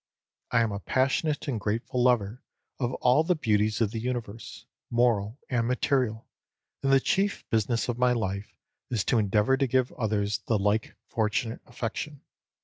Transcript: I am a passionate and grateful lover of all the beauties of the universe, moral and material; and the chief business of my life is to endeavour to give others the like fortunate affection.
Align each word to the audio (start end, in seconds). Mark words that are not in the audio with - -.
I 0.49 0.61
am 0.61 0.71
a 0.71 0.79
passionate 0.79 1.47
and 1.47 1.59
grateful 1.59 2.01
lover 2.01 2.41
of 2.79 2.91
all 2.95 3.23
the 3.23 3.35
beauties 3.35 3.81
of 3.81 3.91
the 3.91 3.99
universe, 3.99 4.65
moral 4.89 5.37
and 5.47 5.67
material; 5.67 6.27
and 6.81 6.91
the 6.91 6.99
chief 6.99 7.47
business 7.51 7.87
of 7.87 7.99
my 7.99 8.11
life 8.13 8.57
is 8.89 9.03
to 9.03 9.19
endeavour 9.19 9.57
to 9.57 9.67
give 9.67 9.91
others 9.91 10.39
the 10.47 10.57
like 10.57 10.95
fortunate 11.05 11.61
affection. 11.67 12.21